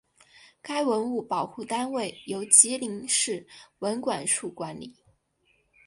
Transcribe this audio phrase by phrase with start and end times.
[0.63, 3.45] 该文物保护单位由吉林市
[3.77, 4.95] 文管处管理。